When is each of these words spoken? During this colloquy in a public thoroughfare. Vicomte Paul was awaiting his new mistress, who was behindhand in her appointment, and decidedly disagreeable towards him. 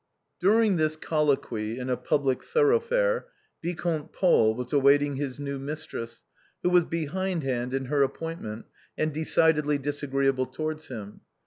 During 0.39 0.77
this 0.77 0.95
colloquy 0.95 1.77
in 1.77 1.87
a 1.87 1.95
public 1.95 2.43
thoroughfare. 2.43 3.27
Vicomte 3.61 4.11
Paul 4.11 4.55
was 4.55 4.73
awaiting 4.73 5.17
his 5.17 5.39
new 5.39 5.59
mistress, 5.59 6.23
who 6.63 6.71
was 6.71 6.85
behindhand 6.85 7.71
in 7.75 7.85
her 7.85 8.01
appointment, 8.01 8.65
and 8.97 9.13
decidedly 9.13 9.77
disagreeable 9.77 10.47
towards 10.47 10.87
him. 10.87 11.21